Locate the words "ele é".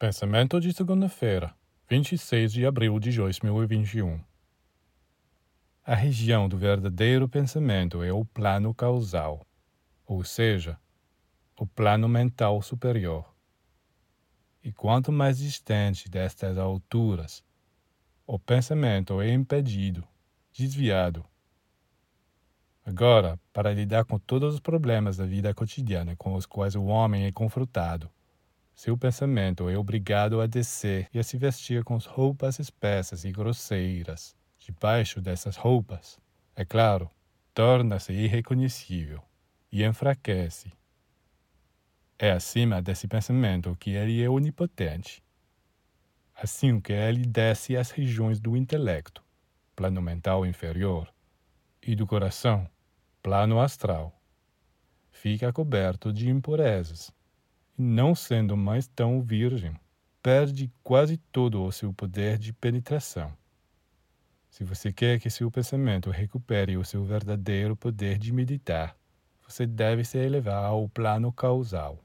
43.90-44.30